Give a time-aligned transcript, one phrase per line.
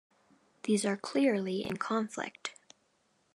[0.63, 2.53] These are clearly in conflict.